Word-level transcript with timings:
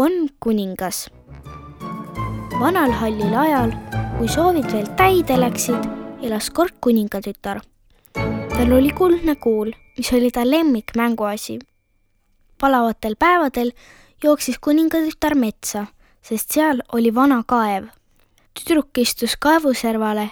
Konn 0.00 0.28
kuningas. 0.40 1.10
vanal 2.60 2.90
hallil 2.90 3.34
ajal, 3.36 3.72
kui 4.16 4.28
soovid 4.32 4.70
veel 4.72 4.86
täide 4.96 5.36
läksid, 5.36 5.88
elas 6.24 6.48
kord 6.50 6.72
kuningatütar. 6.80 7.60
tal 8.48 8.72
oli 8.72 8.94
kuldne 8.96 9.34
kuul, 9.36 9.74
mis 9.98 10.12
oli 10.12 10.30
ta 10.30 10.46
lemmikmänguasi. 10.50 11.58
palavatel 12.60 13.16
päevadel 13.18 13.72
jooksis 14.24 14.58
kuningatütar 14.58 15.34
metsa, 15.34 15.86
sest 16.22 16.50
seal 16.50 16.80
oli 16.92 17.14
vana 17.14 17.42
kaev. 17.46 17.84
tüdruk 18.54 18.98
istus 18.98 19.36
kaevuservale, 19.36 20.30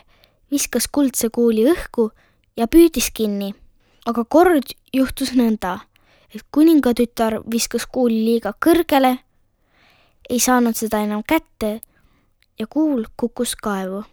viskas 0.50 0.88
kuldse 0.92 1.28
kuuli 1.28 1.68
õhku 1.74 2.10
ja 2.56 2.66
püüdis 2.66 3.10
kinni. 3.12 3.54
aga 4.06 4.24
kord 4.24 4.72
juhtus 4.94 5.32
nõnda, 5.32 5.78
et 6.34 6.42
kuningatütar 6.50 7.42
viskas 7.52 7.86
kuuli 7.86 8.24
liiga 8.24 8.54
kõrgele, 8.66 9.18
ei 10.30 10.40
saanud 10.40 10.76
seda 10.76 11.00
enam 11.04 11.22
kätte 11.26 11.80
ja 12.58 12.66
kuul 12.66 13.04
kukkus 13.16 13.56
kaevu. 13.56 14.04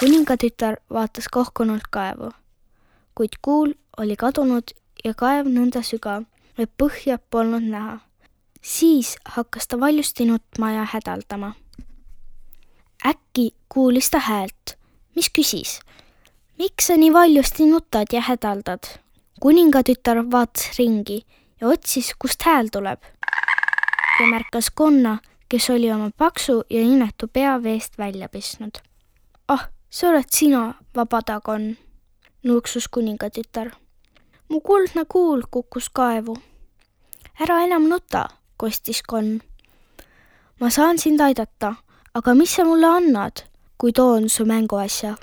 kuningatütar 0.00 0.76
vaatas 0.92 1.28
kohkunult 1.30 1.86
kaevu, 1.90 2.30
kuid 3.14 3.38
kuul 3.42 3.74
oli 3.96 4.16
kadunud 4.16 4.74
ja 5.04 5.14
kaev 5.14 5.46
nõnda 5.46 5.82
sügav, 5.82 6.24
et 6.58 6.70
põhja 6.82 7.18
polnud 7.30 7.62
näha. 7.62 7.98
siis 8.62 9.16
hakkas 9.24 9.68
ta 9.68 9.80
valjusti 9.80 10.24
nutma 10.24 10.72
ja 10.72 10.84
hädaldama. 10.84 11.54
äkki 13.06 13.50
kuulis 13.68 14.10
ta 14.10 14.18
häält, 14.18 14.78
mis 15.16 15.30
küsis 15.30 15.80
miks 16.62 16.86
sa 16.86 16.96
nii 16.96 17.12
valjusti 17.12 17.66
nutad 17.66 18.12
ja 18.12 18.20
hädaldad? 18.20 18.84
kuningatütar 19.40 20.18
vaatas 20.30 20.78
ringi 20.78 21.24
ja 21.60 21.68
otsis, 21.68 22.12
kust 22.18 22.42
hääl 22.46 22.68
tuleb. 22.72 23.00
Ja 24.22 24.28
märkas 24.28 24.70
konna, 24.74 25.18
kes 25.48 25.70
oli 25.70 25.92
oma 25.92 26.10
paksu 26.16 26.62
ja 26.70 26.80
inetu 26.80 27.28
pea 27.28 27.62
veest 27.62 27.98
välja 27.98 28.28
pesnud. 28.28 28.78
ah, 29.48 29.68
see 29.90 30.10
oled 30.10 30.30
sina, 30.30 30.74
vabadakonn, 30.96 31.76
nuuksus 32.42 32.88
kuningatütar. 32.88 33.70
mu 34.48 34.60
kuldne 34.60 35.04
kuul 35.08 35.42
kukkus 35.50 35.90
kaevu. 35.90 36.36
ära 37.40 37.64
enam 37.64 37.88
nuta, 37.88 38.28
kostis 38.56 39.02
konn. 39.02 39.40
ma 40.60 40.70
saan 40.70 40.98
sind 40.98 41.20
aidata, 41.20 41.74
aga 42.14 42.34
mis 42.34 42.54
sa 42.54 42.64
mulle 42.64 42.86
annad, 42.86 43.42
kui 43.78 43.92
toon 43.92 44.28
su 44.28 44.44
mänguasja? 44.44 45.16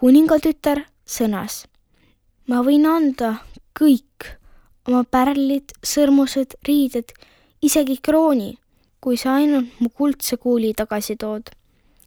kuningatütar 0.00 0.84
sõnas. 1.06 1.66
ma 2.48 2.62
võin 2.62 2.86
anda 2.86 3.36
kõik 3.80 4.38
oma 4.88 5.04
pärlid, 5.04 5.72
sõrmused, 5.82 6.58
riided, 6.66 7.14
isegi 7.64 7.96
krooni, 8.02 8.58
kui 9.00 9.16
sa 9.16 9.38
ainult 9.40 9.80
mu 9.80 9.88
kuldse 9.88 10.36
kuuli 10.36 10.74
tagasi 10.76 11.16
tood. 11.16 11.48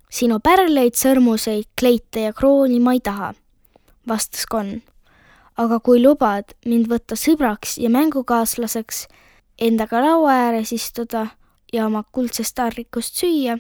sinu 0.10 0.38
pärleid, 0.40 0.96
sõrmuseid, 0.96 1.66
kleite 1.80 2.22
ja 2.28 2.34
krooni 2.34 2.80
ma 2.80 2.94
ei 2.94 3.02
taha, 3.04 3.34
vastas 4.08 4.46
konn. 4.46 4.82
aga 5.58 5.80
kui 5.80 6.02
lubad 6.04 6.54
mind 6.66 6.88
võtta 6.92 7.18
sõbraks 7.18 7.78
ja 7.82 7.90
mängukaaslaseks, 7.90 9.08
endaga 9.58 10.02
laua 10.02 10.36
ääres 10.46 10.72
istuda 10.72 11.28
ja 11.74 11.86
oma 11.86 12.04
kuldsest 12.12 12.56
tarrikust 12.56 13.18
süüa, 13.18 13.58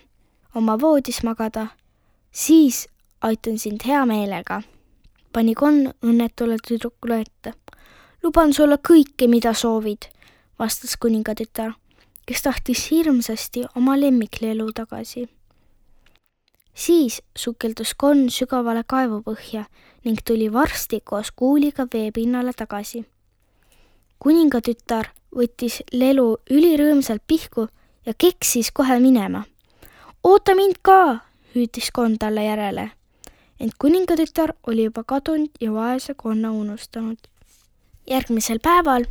oma 0.55 0.77
voodis 0.81 1.23
magada, 1.23 1.67
siis 2.31 2.85
aitan 3.21 3.57
sind 3.57 3.81
hea 3.85 4.05
meelega, 4.05 4.61
pani 5.33 5.55
konn 5.55 5.89
õnnetule 6.05 6.61
tüdrukule 6.67 7.21
ette. 7.25 7.53
luban 8.23 8.53
sulle 8.53 8.77
kõike, 8.77 9.27
mida 9.27 9.53
soovid, 9.53 10.05
vastas 10.59 10.97
kuningatütar, 10.97 11.73
kes 12.27 12.41
tahtis 12.43 12.91
hirmsasti 12.91 13.65
oma 13.75 13.95
lemmiklelu 13.99 14.71
tagasi. 14.73 15.29
siis 16.73 17.21
sukeldus 17.37 17.93
konn 17.97 18.29
sügavale 18.29 18.83
kaevupõhja 18.93 19.63
ning 20.05 20.19
tuli 20.25 20.51
varsti 20.53 20.99
koos 21.03 21.31
kuuliga 21.31 21.87
veepinnale 21.93 22.53
tagasi. 22.53 23.05
kuningatütar 24.19 25.09
võttis 25.35 25.81
lelu 25.93 26.37
ülirõõmsalt 26.49 27.23
pihku 27.27 27.67
ja 28.05 28.13
keksis 28.13 28.71
kohe 28.71 28.99
minema. 28.99 29.43
oota 30.23 30.55
mind 30.55 30.75
ka, 30.81 31.19
hüüdis 31.55 31.91
konn 31.91 32.17
talle 32.17 32.43
järele 32.43 32.91
ent 33.59 33.73
kuningatütar 33.81 34.53
oli 34.67 34.83
juba 34.87 35.03
kadunud 35.03 35.49
ja 35.61 35.71
vaese 35.73 36.13
konna 36.13 36.51
unustanud. 36.51 37.17
järgmisel 38.09 38.59
päeval 38.63 39.05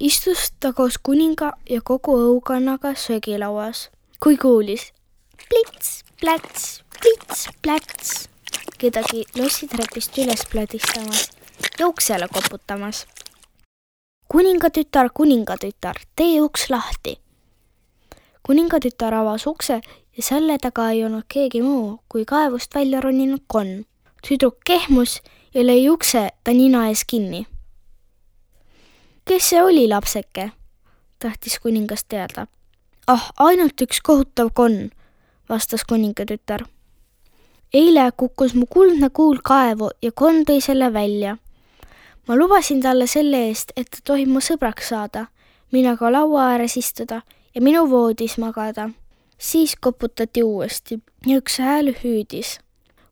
istus 0.00 0.52
ta 0.60 0.72
koos 0.72 0.98
kuninga 1.02 1.52
ja 1.70 1.80
kogu 1.84 2.16
õukonnaga 2.16 2.94
söögilauas, 2.96 3.90
kui 4.22 4.36
kuulis 4.36 4.92
plits, 5.48 6.04
pläts, 6.20 6.82
plits, 7.00 7.48
pläts, 7.62 8.28
kedagi 8.78 9.24
lossitrepist 9.36 10.18
üles 10.18 10.44
pladistamas 10.50 11.30
ja 11.78 11.88
uksele 11.88 12.28
koputamas. 12.28 13.06
kuningatütar, 14.28 15.10
kuningatütar, 15.14 15.96
tee 16.16 16.40
uks 16.40 16.70
lahti. 16.70 17.18
kuningatütar 18.42 19.14
avas 19.14 19.46
ukse 19.46 19.80
ja 20.16 20.22
selle 20.22 20.58
taga 20.58 20.90
ei 20.90 21.04
olnud 21.04 21.24
keegi 21.28 21.62
muu 21.62 22.00
kui 22.08 22.24
kaevust 22.24 22.74
välja 22.74 23.00
roninud 23.00 23.42
konn. 23.46 23.84
tüdruk 24.28 24.56
kehmus 24.64 25.20
ja 25.54 25.62
lõi 25.62 25.90
ukse 25.90 26.28
ta 26.44 26.52
nina 26.52 26.88
ees 26.88 27.04
kinni. 27.04 27.46
Kes 29.24 29.48
see 29.48 29.62
oli, 29.62 29.88
lapseke? 29.88 30.50
tahtis 31.18 31.58
kuningas 31.58 32.04
teada. 32.04 32.46
ah, 33.06 33.30
ainult 33.38 33.80
üks 33.80 34.00
kohutav 34.02 34.50
konn, 34.54 34.90
vastas 35.48 35.84
kuningatütar. 35.84 36.64
eile 37.74 38.10
kukkus 38.16 38.54
mu 38.54 38.66
kuldne 38.66 39.10
kuul 39.10 39.38
kaevu 39.44 39.90
ja 40.02 40.12
konn 40.12 40.44
tõi 40.44 40.60
selle 40.60 40.92
välja. 40.92 41.36
ma 42.28 42.36
lubasin 42.36 42.82
talle 42.82 43.06
selle 43.06 43.46
eest, 43.48 43.72
et 43.76 43.90
ta 43.90 43.98
tohib 44.04 44.28
mu 44.28 44.40
sõbraks 44.40 44.88
saada, 44.88 45.26
minuga 45.72 46.12
laua 46.12 46.52
ääres 46.52 46.76
istuda 46.76 47.22
ja 47.54 47.60
minu 47.60 47.90
voodis 47.90 48.38
magada 48.38 48.90
siis 49.40 49.76
koputati 49.80 50.42
uuesti 50.42 51.00
ja 51.26 51.38
üks 51.38 51.58
hääl 51.58 51.94
hüüdis. 52.02 52.60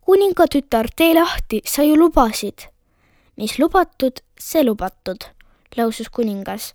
kuningatütar, 0.00 0.88
tee 0.96 1.14
lahti, 1.14 1.60
sa 1.64 1.82
ju 1.82 1.96
lubasid. 1.96 2.58
mis 3.36 3.58
lubatud, 3.58 4.20
see 4.40 4.64
lubatud, 4.64 5.24
lausus 5.76 6.08
kuningas 6.10 6.72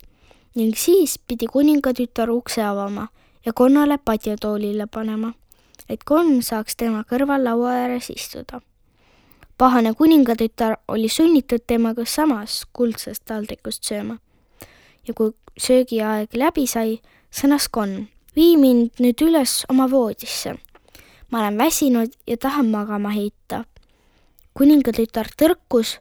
ning 0.54 0.74
siis 0.76 1.18
pidi 1.18 1.46
kuningatütar 1.46 2.30
ukse 2.30 2.62
avama 2.62 3.08
ja 3.46 3.52
konnale 3.52 3.98
padjatoolile 3.98 4.86
panema, 4.86 5.32
et 5.88 6.04
konn 6.04 6.42
saaks 6.42 6.76
tema 6.76 7.02
kõrval 7.10 7.44
laua 7.44 7.72
ääres 7.84 8.10
istuda. 8.10 8.60
pahane 9.58 9.94
kuningatütar 9.94 10.76
oli 10.88 11.08
sunnitud 11.08 11.60
temaga 11.66 12.04
samas 12.04 12.66
kuldsest 12.72 13.24
taldrikust 13.24 13.84
sööma. 13.84 14.18
ja 15.08 15.14
kui 15.14 15.32
söögiaeg 15.58 16.34
läbi 16.34 16.66
sai, 16.66 17.00
sõnas 17.30 17.68
konn 17.70 18.06
vii 18.36 18.56
mind 18.56 18.90
nüüd 19.00 19.22
üles 19.22 19.64
oma 19.68 19.90
voodisse. 19.90 20.56
ma 21.30 21.38
olen 21.40 21.58
väsinud 21.58 22.12
ja 22.26 22.36
tahan 22.36 22.66
magama 22.66 23.08
heita. 23.10 23.64
kuningatütar 24.54 25.26
tõrkus, 25.42 25.98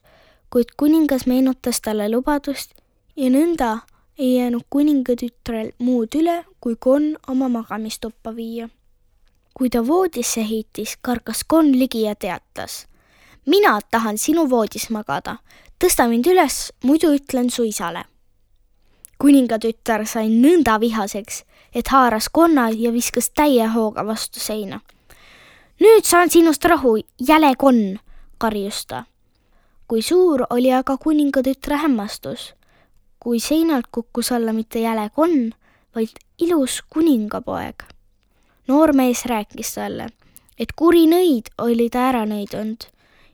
kuid 0.50 0.78
kuningas 0.78 1.26
meenutas 1.26 1.82
talle 1.82 2.10
lubadust 2.10 2.83
ja 3.16 3.30
nõnda 3.30 3.78
ei 4.18 4.36
jäänud 4.38 4.66
kuningatütrel 4.70 5.72
muud 5.80 6.16
üle, 6.16 6.44
kui 6.62 6.76
konn 6.80 7.16
oma 7.28 7.50
magamistuppa 7.50 8.36
viia. 8.36 8.70
kui 9.54 9.70
ta 9.70 9.88
voodisse 9.88 10.42
heitis, 10.50 10.98
kargas 11.02 11.44
konn 11.48 11.80
ligi 11.80 12.02
ja 12.02 12.16
teatas. 12.16 12.88
mina 13.46 13.80
tahan 13.92 14.18
sinu 14.18 14.50
voodis 14.50 14.90
magada, 14.90 15.38
tõsta 15.80 16.08
mind 16.08 16.28
üles, 16.28 16.74
muidu 16.84 17.14
ütlen 17.14 17.50
su 17.50 17.64
isale 17.64 18.06
kuningatütar 19.24 20.04
sai 20.04 20.28
nõnda 20.28 20.76
vihaseks, 20.84 21.44
et 21.72 21.88
haaras 21.94 22.28
konna 22.28 22.68
ja 22.76 22.92
viskas 22.92 23.30
täie 23.32 23.68
hooga 23.72 24.04
vastu 24.04 24.40
seina. 24.44 24.82
nüüd 25.80 26.04
saan 26.04 26.30
sinust 26.30 26.66
rahu, 26.66 26.98
jäle 27.28 27.54
konn, 27.58 28.00
karjus 28.38 28.86
ta. 28.86 29.06
kui 29.88 30.02
suur 30.02 30.44
oli 30.50 30.74
aga 30.74 30.98
kuningatütre 30.98 31.78
hämmastus, 31.86 32.54
kui 33.24 33.40
seinalt 33.40 33.88
kukkus 33.92 34.32
alla 34.36 34.54
mitte 34.54 34.80
jäle 34.84 35.10
konn, 35.16 35.54
vaid 35.96 36.20
ilus 36.40 36.82
kuningapoeg. 36.90 37.84
noormees 38.68 39.26
rääkis 39.26 39.76
talle, 39.76 40.10
et 40.60 40.72
kuri 40.76 41.06
nõid 41.08 41.52
oli 41.58 41.90
ta 41.90 42.10
ära 42.10 42.26
nõidunud 42.26 42.88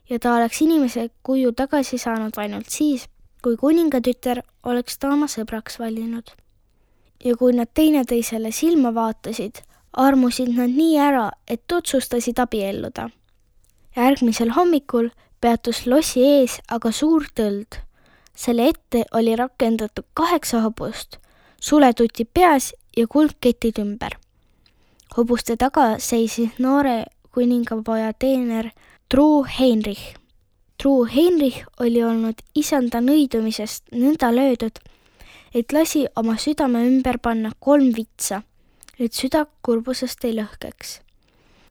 ja 0.10 0.20
ta 0.20 0.36
oleks 0.36 0.62
inimese 0.62 1.10
kuju 1.24 1.52
tagasi 1.52 1.98
saanud 1.98 2.38
ainult 2.38 2.70
siis, 2.70 3.08
kui 3.44 3.58
kuningatütar 3.58 4.42
oleks 4.64 4.98
ta 4.98 5.14
oma 5.14 5.28
sõbraks 5.28 5.80
valinud. 5.80 6.30
ja 7.24 7.36
kui 7.36 7.54
nad 7.54 7.68
teineteisele 7.74 8.52
silma 8.52 8.94
vaatasid, 8.96 9.60
armusid 9.94 10.54
nad 10.56 10.72
nii 10.72 10.98
ära, 10.98 11.32
et 11.48 11.72
otsustasid 11.72 12.40
abielluda. 12.40 13.10
järgmisel 13.96 14.52
hommikul 14.56 15.10
peatus 15.42 15.86
lossi 15.86 16.24
ees 16.24 16.60
aga 16.68 16.92
suur 16.92 17.26
tõld. 17.36 17.80
Selle 18.40 18.70
ette 18.72 19.04
oli 19.14 19.36
rakendatud 19.36 20.06
kaheksa 20.14 20.62
hobust, 20.62 21.18
suletuti 21.62 22.26
peas 22.26 22.74
ja 22.98 23.08
kuldketid 23.08 23.80
ümber. 23.80 24.16
hobuste 25.18 25.58
taga 25.58 26.00
seisis 26.00 26.50
noore 26.60 27.04
kuningapoja 27.34 28.14
teener 28.14 28.70
Truu 29.10 29.46
Heinrich. 29.60 30.16
Truu 30.82 31.06
Heinrich 31.06 31.66
oli 31.80 32.04
olnud 32.04 32.40
isanda 32.56 33.02
nõidumisest 33.02 33.92
nõnda 33.92 34.32
löödud, 34.36 34.80
et 35.54 35.74
lasi 35.74 36.06
oma 36.16 36.38
südame 36.38 36.86
ümber 36.88 37.20
panna 37.20 37.52
kolm 37.60 37.92
vitsa, 37.96 38.44
et 39.00 39.14
süda 39.14 39.46
kurbusest 39.62 40.24
ei 40.26 40.38
lõhkeks. 40.40 41.00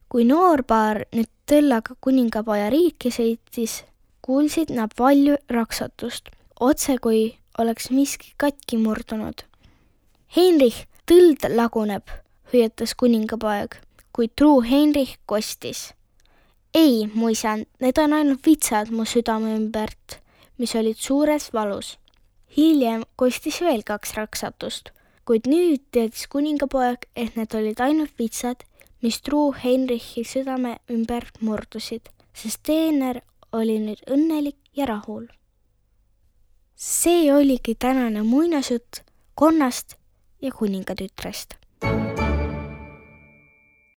kui 0.08 0.24
noorpaar 0.24 1.04
nüüd 1.12 1.28
tõllaga 1.46 1.94
kuningapoja 2.00 2.70
riiki 2.70 3.10
sõitis, 3.12 3.84
kuulsid 4.22 4.70
nad 4.72 4.92
valju 4.98 5.36
raksatust, 5.52 6.28
otse 6.60 6.98
kui 6.98 7.36
oleks 7.58 7.90
miski 7.90 8.32
katki 8.36 8.78
murdunud. 8.78 9.44
Heinrich, 10.36 10.86
tõld 11.08 11.46
laguneb, 11.54 12.08
hüüatas 12.52 12.94
kuningapoeg, 12.94 13.78
kuid 14.12 14.34
truu 14.36 14.60
Heinrich 14.62 15.18
kostis. 15.26 15.92
ei, 16.74 17.08
mu 17.14 17.30
isand, 17.32 17.66
need 17.80 17.98
on 17.98 18.12
ainult 18.12 18.44
vitsad 18.46 18.90
mu 18.90 19.04
südame 19.04 19.54
ümbert, 19.56 20.20
mis 20.58 20.74
olid 20.76 20.98
suures 21.00 21.48
valus 21.52 21.96
hiljem 22.56 23.04
kostis 23.16 23.60
veel 23.62 23.84
kaks 23.86 24.14
raksatust, 24.16 24.90
kuid 25.28 25.46
nüüd 25.50 25.82
teadis 25.94 26.26
kuningapoeg, 26.32 27.04
et 27.14 27.36
need 27.36 27.54
olid 27.54 27.80
ainult 27.84 28.14
vitsad, 28.18 28.64
mis 29.04 29.20
truu 29.22 29.52
Heinrichi 29.54 30.24
südame 30.26 30.78
ümber 30.90 31.28
murdusid, 31.40 32.08
sest 32.34 32.64
teener 32.66 33.22
oli 33.52 33.78
nüüd 33.84 34.02
õnnelik 34.10 34.58
ja 34.74 34.88
rahul. 34.90 35.28
See 36.78 37.32
oligi 37.32 37.74
tänane 37.74 38.22
muinasjutt 38.22 39.02
konnast 39.34 39.94
ja 40.42 40.52
kuningatütrest 40.52 41.57